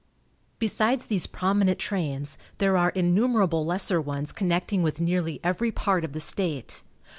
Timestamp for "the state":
6.13-6.81